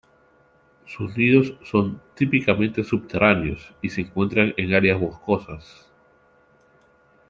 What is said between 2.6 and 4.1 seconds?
subterráneos y se